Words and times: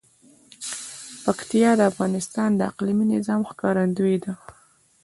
پکتیا 1.23 1.71
د 1.77 1.81
افغانستان 1.91 2.49
د 2.55 2.61
اقلیمي 2.71 3.05
نظام 3.15 3.41
ښکارندوی 3.49 4.15
ده. 4.23 4.33